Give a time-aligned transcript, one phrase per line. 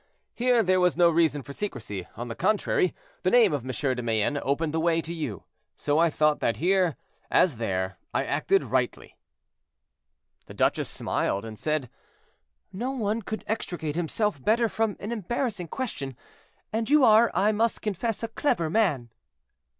[0.33, 3.67] Here there was no reason for secrecy; on the contrary, the name of M.
[3.69, 5.43] de Mayenne opened the way to you;
[5.77, 6.95] so I thought that here,
[7.29, 9.15] as there, I acted rightly."
[10.47, 11.87] The duchess smiled, and said,
[12.73, 16.17] "No one could extricate himself better from an embarrassing question:
[16.73, 19.11] and you are, I must confess, a clever man."